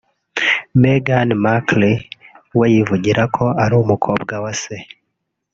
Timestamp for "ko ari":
3.35-3.73